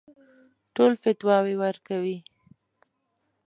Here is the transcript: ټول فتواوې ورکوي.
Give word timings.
ټول 0.75 0.91
فتواوې 1.01 1.55
ورکوي. 1.63 2.17